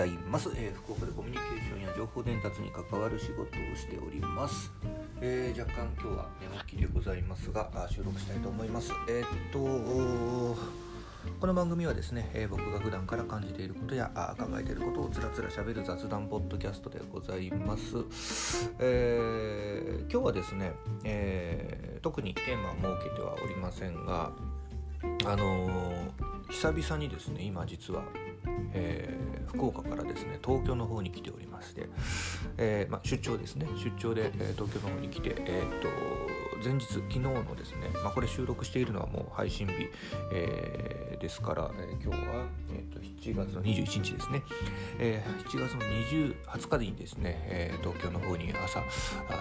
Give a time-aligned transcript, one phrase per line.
[0.00, 4.72] ざいます、えー福岡でコミュニケーションや情報伝達に関わる仕事をしております、
[5.20, 8.92] えー若干今日は寝起きでございますがあ収録したいと思います。
[9.10, 10.56] えーっと
[11.38, 17.98] この番組はですね、えー僕が普段から感じていることやあ考えていることをつらつらしゃべる雑談ポッドキャストでございます、
[18.78, 20.72] えー今日はですね、
[21.04, 24.32] えー特にテーマは設けてはおりませんが
[25.26, 28.02] あのー久々にですね今実は、
[28.72, 31.88] えー福岡からですね東京の方に来ておりまして、
[32.56, 33.66] えーまあ、出張ですね。
[33.76, 35.88] 出張で、えー東京の方に来て、えー、と
[36.62, 39.88] 前日昨日のですね、まあ、これ収録しているのはもう配信日、
[40.32, 44.42] えーですから、えー今日は、えー、と7月の21日ですね、
[44.98, 48.82] えー7月の20 20日にですね、えー東京の方に朝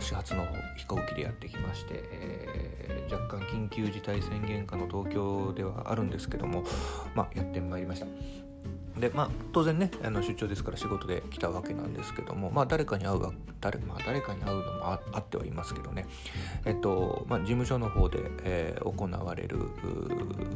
[0.00, 0.46] 始発の
[0.78, 6.64] 飛行機でやってきまして、えー若干緊急事態宣言下の東京ではあるんですけども、
[7.14, 8.45] まあ、やってまいりました。
[8.98, 16.06] でまあ、当然ねあの出張ですから仕事で来たわけなんですけども、まあ、誰かに会うわ誰,、まあ、誰かに会うのもああってはいますけどね、
[16.64, 19.58] えっとまあ、事務所の方で、えー行われる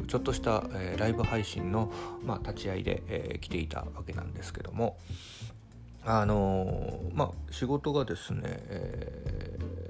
[0.07, 1.91] ちょっとした、えーライブ配信の、
[2.23, 4.97] まあ、立ち会いで、えー来ていたわけなんですけども
[6.03, 9.81] あのーまあ仕事がですね、えー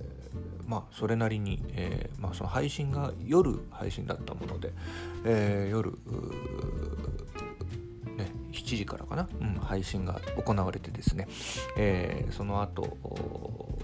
[0.68, 4.74] まあそれなりに、えーまあ、その配信が夜配信だったもので、
[5.26, 5.98] えー夜
[8.72, 11.28] うーね、7時からかな、うん、配信が行われてですね、
[11.78, 13.78] えーその後お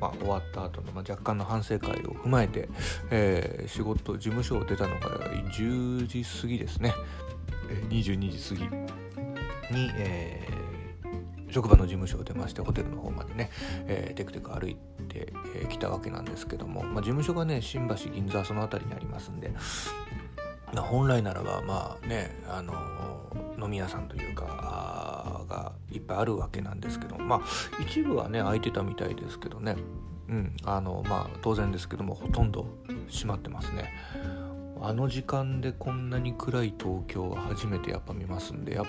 [0.00, 2.68] まあ、終わった後の、まあ、若干の反省会を踏まえて、
[3.10, 5.08] えー仕事事務所を出たのが
[5.52, 6.92] 10時過ぎですね、
[7.70, 10.56] えー22時過ぎに、えー
[11.48, 13.50] 職場の事務所を出ましてホテルの方までね、
[13.86, 14.76] えーテクテク歩い
[15.08, 19.50] てき、えー来たわけなんですけども、まあ、事務所がね新橋銀座その辺りにありますんで
[20.72, 22.74] まあ本来ならばまあねあの
[23.60, 27.40] 飲み屋さんというかがいっぱいあるわけなんですけどまあ
[27.82, 29.76] 一部はね空いてたみたいですけどね。
[30.28, 32.66] うんあのまあ当然ですけどもほとんど
[33.08, 33.92] 閉まってますね。
[34.80, 38.82] あの時間でこんなに暗い東京は初めてやっぱ見ますんでや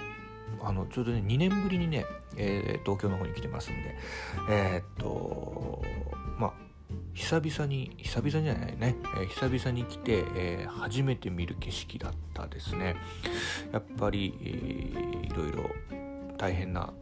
[0.61, 2.05] あのちょうどね2年ぶりにね、
[2.35, 3.95] えー東京の方に来てますんで。
[4.49, 5.81] えーっと
[6.39, 6.66] まあ
[7.17, 12.95] 久々に久々じゃないね、えー久々に来て、えー初めて見る景色だったですね。
[13.73, 15.69] やっぱり、えーいろいろ
[16.37, 16.93] 大変な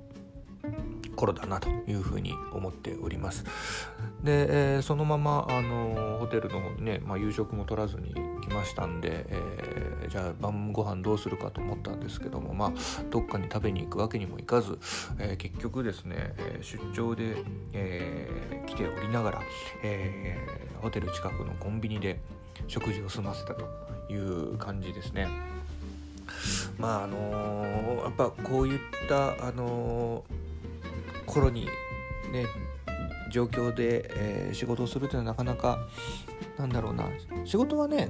[1.17, 3.43] 頃だなというふうに思っております。
[4.25, 12.71] で、えーそのままあのホテルの方にね、まあ、夕食も取らずに来ましたんで、えーじゃあ晩ご飯どうするかと思ったんですけどもまあ
[13.09, 14.77] どっかに食べに行くわけにもいかず、
[15.19, 17.37] えー結局ですね、え出張で、
[17.73, 19.41] え来ておりながら、
[19.83, 20.37] え
[20.81, 22.19] ホテル近くのコンビニで
[22.67, 23.65] 食事を済ませたと
[24.09, 25.27] いう感じですね。
[26.77, 30.23] まああのやっぱこういった、あの
[31.25, 31.65] 頃に
[32.31, 32.45] ね
[33.35, 35.79] 状況で、えー仕事をするというのはなかなか
[36.57, 37.09] なんだろうな。
[37.43, 38.07] 仕事はね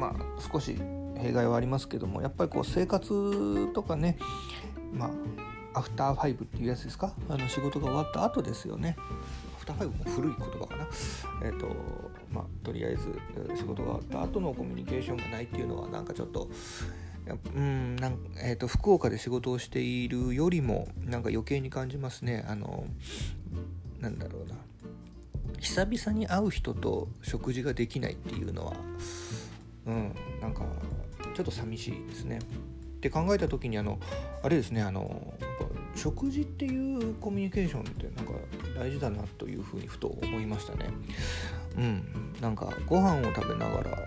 [0.00, 0.12] まあ
[0.52, 0.76] 少し
[1.16, 4.18] 弊害はありますけどもやっぱりこう生活とかね
[4.92, 5.06] ま
[5.74, 7.12] あアフターファイブっていうやつですか？
[7.28, 8.96] あの仕事が終わった後ですよね。
[9.56, 10.88] アフターファイブも古い言葉かな。
[11.44, 11.68] えっ、と
[12.32, 13.12] まあとりあえず
[13.56, 16.48] 仕事が終わった後のコミュニケーションがないっていうのはなんかちょっと
[17.54, 22.44] うんなんえー、と福岡で仕事をしているよりもなんか余計に感じますね。
[22.48, 22.86] あの
[24.00, 24.56] なんだろうな
[25.60, 28.74] 久々に会う人と食事ができないっていうのは
[29.86, 30.64] うんなんか
[31.34, 32.38] ちょっと寂しいですね。
[32.38, 34.00] って考えた時にあの
[34.42, 35.34] あれですねあの
[35.94, 38.32] 食事っていうコミュニケーションってなんか
[38.76, 40.90] 大事だなというふうにふと思いましたね。
[41.76, 43.98] うん、なんかご飯を食べながら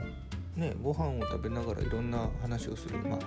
[0.57, 3.19] ねご飯を食べながらいろんな話をするまあ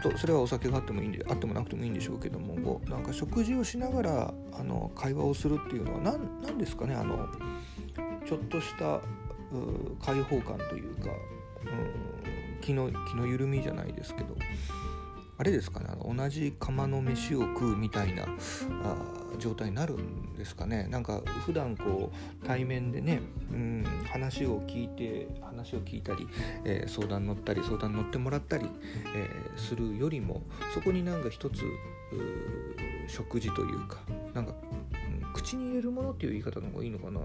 [0.00, 7.28] とそれはお酒があってもいいんであってもなくてもいいんでしょうけどもなんか食事をしながらあの会話をするっていうのは何なんですかねあの
[8.26, 9.02] ちょっとしたう
[10.04, 11.10] 開放感というか、
[11.64, 14.36] うん、気の気の緩みじゃないですけど
[15.38, 18.96] あれですかねあの同じ釜の飯を食うみたいなあ
[19.40, 20.86] 状態になるんですかね。
[20.90, 23.20] なんか普段こう対面でね、
[23.50, 26.28] うん、話を聞いて話を聞いたり、
[26.64, 28.66] えー相談乗ったり相談乗ってもらったり、
[29.14, 30.42] えーするよりも
[30.74, 31.62] そこになんか一つ
[33.08, 33.98] 食事というか
[34.34, 34.54] なんか、
[35.32, 37.20] 口に入れるものっていう言い方の方がいいのかな。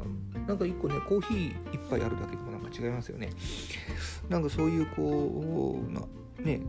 [0.48, 3.30] なんか一個ねコーヒー一杯あるだけでもなんか違いますよね。
[4.30, 6.02] なんかそういうこうな
[6.44, 6.62] ね、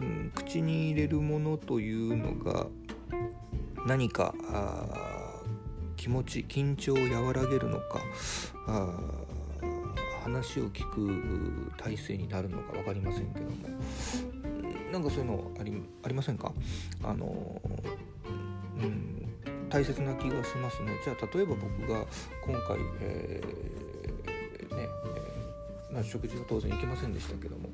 [0.00, 2.66] うん、口に入れるものというのが
[3.86, 4.34] 何か
[5.96, 8.00] 気持ち緊張を和らげるのか
[10.22, 13.56] 話を聞く体制になるのか分かりませんけども、
[14.90, 16.52] なんかそういうのありありませんか？
[17.02, 17.60] あの
[18.80, 19.28] うん
[19.68, 20.92] 大切な気がしますね。
[21.04, 22.06] じゃあ例えば僕が
[22.46, 24.88] 今回、えー、ね、
[25.92, 27.68] えー、食事は当然行けませんでしたけども、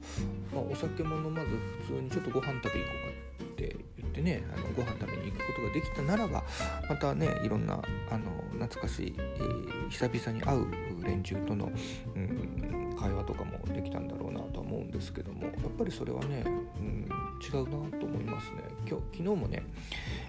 [0.53, 1.47] まあ、お酒も飲まず
[1.87, 2.93] 普通にちょっとご飯食べ行こ
[3.39, 3.77] うかって
[4.11, 6.43] ってねあのご飯食べに行くことができたならば
[6.89, 7.75] またねいろんな
[8.11, 10.67] あの懐かしい、えー、久々に会う
[11.05, 11.71] 連中との、
[12.15, 17.09] うん、会話とかもできたんだろうなとは思うんですけどもやっぱりそれはね、うん、
[17.43, 18.59] 違うなと思いますね。
[18.87, 19.63] 今日昨日もね、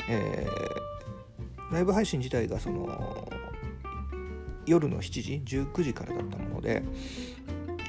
[0.10, 3.27] えー、ライブ配信自体がその
[4.66, 6.84] 夜の7時19時からだったもので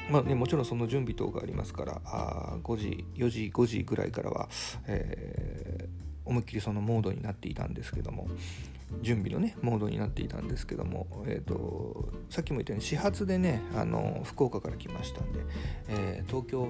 [0.09, 4.49] まあね、もちろんその準備等がありますからあ5時4時5時ぐらいからは、
[4.85, 8.27] えー、思いっきりそのモードになっていたんですけども
[9.01, 15.39] 準備のねモードになっていたんですけども、えーと、さっきも言ったように始発でねあの福岡から来ましたんで、
[15.89, 16.67] えー、東京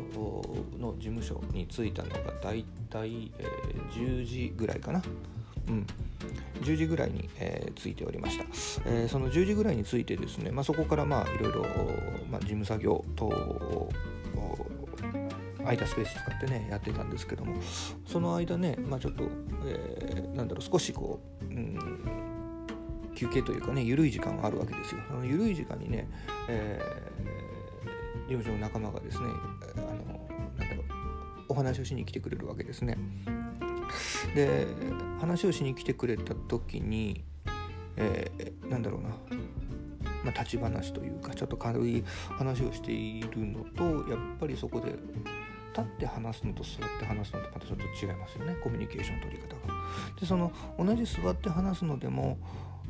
[0.79, 5.01] の事務所に着いたのがだいたい、えー、10時ぐらいかな。
[5.67, 5.87] うん。
[6.61, 8.45] 10時ぐらいに、えー、着いておりました、
[8.85, 11.63] えー、その10時ぐらいに着いてですね、まあ、そこからまあいろいろ、
[12.29, 13.89] まあ、事務作業等を
[15.59, 17.55] 空いたスペース使ってねやってたんですけども
[18.05, 19.23] その間ね、まあ、ちょっと、
[19.65, 21.77] えー、なんだろう少しこう、うん、
[23.15, 25.01] 休憩というかね緩い時間があるわけですよ。
[25.07, 26.07] その緩い時間にね、
[26.49, 29.25] えー、事務所の仲間がですね
[29.77, 29.83] あの
[30.57, 30.85] なんだろう
[31.49, 32.97] お話をしに来てくれるわけですね。
[34.35, 34.67] で
[35.19, 37.23] 話をしに来てくれた時に、
[37.97, 39.09] えー、なんだろうな
[40.23, 42.03] まあ、立ち話というかちょっと軽い
[42.37, 44.91] 話をしているのとやっぱりそこで
[45.73, 49.73] 立って話すのと座って話すのとまたちょっと違いますよねコミュニケーション取り方が。
[50.19, 52.37] でその同じ座って話すのでも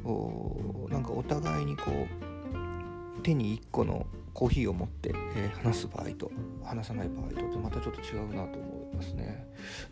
[0.03, 6.31] おなんかお互いにこう手に1個のコーヒーを持って、えー、話す場合と
[6.63, 9.47] 話さない場合とまたちょっと違うなと思いますね。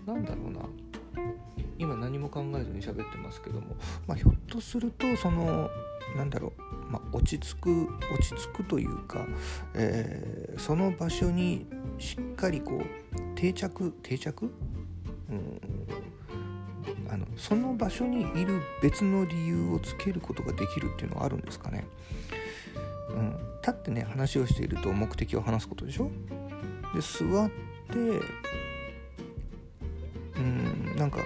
[0.06, 0.62] なんだろうな
[1.82, 3.76] 今何も考えずに喋ってますけども、
[4.06, 5.68] まあ、ひょっとするとその
[6.16, 9.26] なんだろう、まあ、落ち着く落ち着くというか、
[9.74, 11.66] えー、その場所に
[11.98, 12.86] しっかりこう
[13.36, 14.52] 定着定着、
[15.30, 15.60] うん、
[17.10, 21.88] あのその場所にいる別の理由をつけることができるっていうのはあるんですかね。
[23.10, 26.12] うん、立ってね話をしていると目的を話すことでしょ？
[26.94, 27.50] で座っ
[27.90, 27.98] て
[30.38, 31.20] うんなんか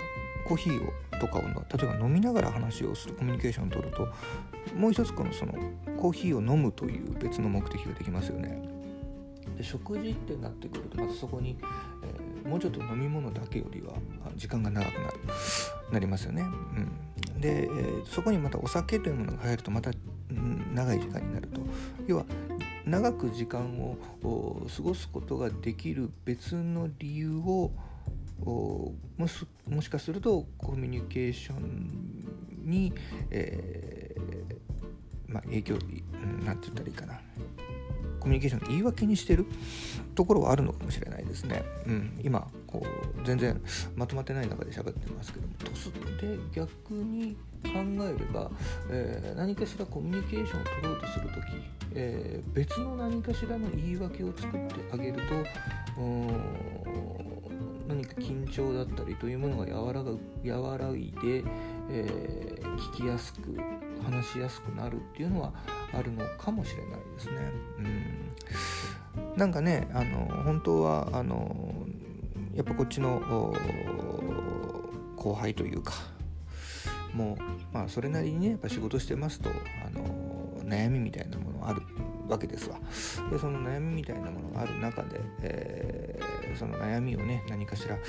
[0.47, 1.49] コーヒーをとかを例
[1.83, 4.07] えば飲みながら話をするコミュニケーションを取ると
[4.75, 5.53] もう一つこのその
[5.97, 8.61] コーヒーを飲むという別の目的ができますよね。
[9.57, 11.57] で食事ってなってくるとまたそこに、
[12.03, 13.93] えー、もうちょっと飲み物だけよりは
[14.35, 15.13] 時間が長くなる
[15.91, 16.41] なりますよね。
[16.41, 21.61] うん、で、えー、そこにまたお酒というものが入るとまた、うん、長い時間になると
[22.07, 22.25] 要は
[22.85, 23.97] 長く時間を
[24.75, 27.71] 過ごすことができる別の理由を
[28.43, 32.25] もしかするとコミュニケーション
[32.65, 32.93] に、
[33.31, 35.77] えー、まあ、影響
[36.43, 37.19] 何て言ったらいいかな
[38.19, 39.45] コミュニケーションの言い訳にしてる
[40.15, 41.63] ところはあるのかもしれないですね。
[41.85, 43.61] うん、今こう全然
[43.95, 48.49] まとまってない中で喋ってますけどもとすで逆に考えれば、
[48.89, 51.35] えー、何かしらコミュニケーションを取ろうとする時、
[51.93, 55.13] えー、別の何かしらの言い訳を作ってあげる
[55.95, 57.24] とうん
[57.87, 61.43] 何か緊張だったりというものが和らぐ和らいで、
[61.89, 63.57] えー、聞きやすく
[64.03, 65.53] 話しやすくなるっていうのは
[65.93, 67.51] あるのかもしれないですね。
[67.77, 71.85] うん、なんかねあの本当はあの
[72.53, 73.21] やっぱこっちの
[75.15, 75.93] 後輩というか
[77.13, 80.05] もう、まあ、それなりにねやっぱ仕事してますとあの
[80.63, 81.81] 悩みみたいなものある
[82.27, 82.77] わけですわ
[83.31, 87.99] でその悩みみたいなものがある中で、えー、その悩みをね何かしらあ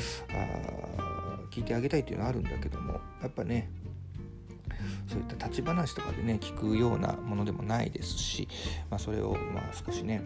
[1.50, 3.71] 聞いてあげたいっていうのはあるんだけどもやっぱね
[5.09, 8.49] そういった立ち話とかでね聞くようなものでもないですし、
[8.90, 10.23] まあ、それをまあ少しね、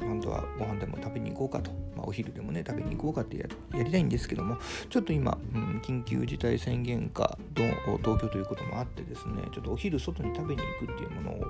[0.00, 3.46] うん、本当はご飯でも食べに行こうかと、まあ、お昼でもね食べに行こうかってや
[3.82, 4.56] りたいんですけども
[4.88, 11.44] ちょっと今、うん、緊急事態宣言下の東京ということもあってですねちょっとお昼外に食べに行くっていうものを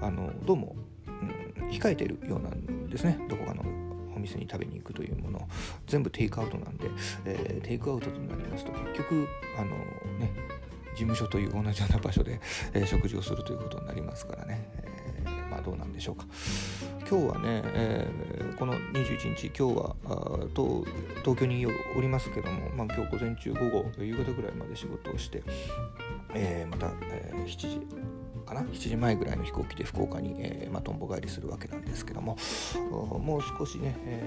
[0.00, 0.74] あのどうも、
[1.06, 3.18] うん、控えてるようなんですね。
[3.28, 5.48] どこかのお店に食べに行くというもの
[5.86, 6.88] 全部テイクアウトなんで、
[7.24, 9.28] えー、テイクアウトとなりますと結局
[9.58, 9.70] あの
[10.18, 10.32] ね
[10.94, 12.40] 事務所という同じような場所で、
[12.72, 14.68] えー、食事をするということになりますからね、
[15.24, 16.24] えー、まあどうなんでしょうか。
[17.08, 20.84] 今日はね、えー、この21日今日はあ東
[21.20, 25.42] 東京におりますけども、まあ、今日午前中午後夕方ぐらいまで仕事をして、
[26.34, 27.86] え、また、え、7時
[28.44, 28.62] かな。
[28.62, 32.36] 7時前ぐらいの飛行機で福岡に、えーまあ、とんぼ返りするわけなんですけども。
[32.90, 34.22] もう少しね、え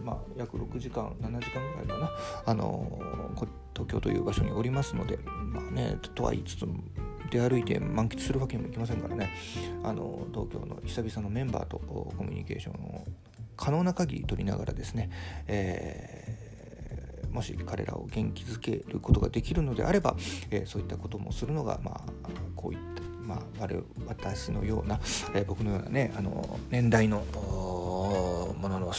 [0.00, 2.10] ーまあ、約6時間7時間ぐらいかな、
[2.46, 3.32] あの
[3.74, 5.18] 東京という場所におりますので、
[5.52, 6.66] まあね、とは言いつつ
[7.30, 9.30] 出歩いて満喫するわけにもいきませんからね。
[9.82, 13.04] あの東京の久々のメンバーとコミュニケーションを
[13.56, 15.10] 可能な限り取りながらですね、
[15.46, 20.16] えー、もし彼らを元気づけることができるのであれば、
[20.50, 22.12] えー、そういったこともするのが、まあ、
[22.56, 22.97] こういった、
[23.28, 24.98] まあ、我私のような、
[25.34, 28.92] えー、僕のようなねあの年代のものの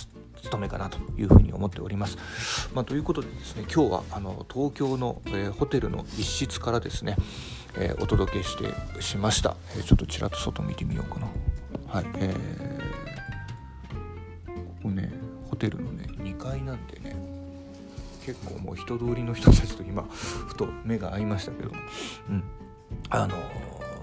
[0.43, 2.69] 務めかなというふうに思っております。
[2.73, 7.15] まあ、ということでですね今日はあの東京の、えー、ホテルの一室からですね、
[7.75, 11.27] えー、お届けしてしました、えー、ちょっとちらっと外見てみようかな。
[11.87, 15.11] はい、えー、ここね
[15.49, 17.15] ホテルのね2階なんでね
[18.23, 21.71] 結構もう人通りの人たちと今ふと目が合いましたけど、
[22.29, 22.43] うん、
[23.09, 23.35] あの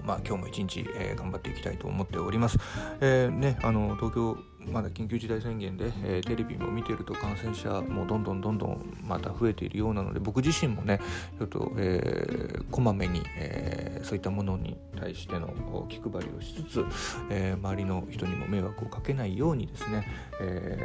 [0.07, 2.57] まあ、今日も一日、えー、頑張っていきたいと思っております。
[3.01, 4.37] えー、ね、あの東京
[4.71, 11.01] まだ緊急事態宣言で、えー、テレビも見てると感染者もどんどんどんどんまた増えているようなので僕自身もね
[11.37, 15.49] ちょっと、え、こまめに、え、そういったものに対しての
[15.89, 16.85] 気配りをしつつ、
[17.29, 20.07] え、周りの人にも迷惑をかけないようにですね、
[20.39, 20.77] え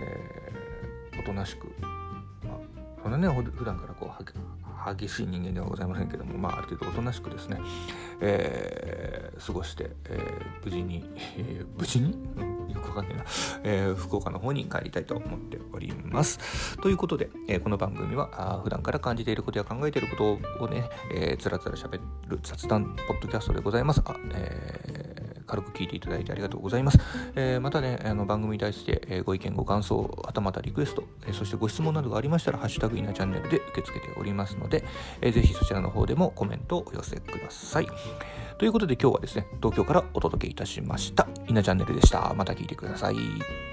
[1.13, 2.59] ー、おとなしく、まあ、
[3.05, 4.09] そんなね普段からこう
[4.87, 7.59] 激しい人間ではございませんけども、まあ、ある程度おとなしくですね、
[8.21, 12.17] えー、過ごして、えー、無事に、えー、無事に、
[12.73, 13.25] よくわかんないな、
[13.65, 16.77] えー、福岡の方に帰りたいと思っております。
[16.79, 24.03] ということで、えー、この番組はあ普段から感じていることや考えていることをね、えー、つらつら喋る雑談ポッドキャストでございます。
[24.05, 24.82] あえー
[25.53, 26.99] 軽く聞いていただいてありがとうございます。
[27.35, 34.85] えー、またね、あの番組に対して、え、ご意見、ご感想、はたまたリクエスト、え、そしてご質問などがありましたら、ハッシュタグイナチャンネルで受け付けておりますので、
[35.21, 37.87] えー、ぜひそちらの方でもコメントをお寄せください。
[38.59, 41.29] ということで今日はですね、東京からお届けいたしました。
[41.47, 42.33] イナチャンネルでした。
[42.35, 43.72] また聞いてください。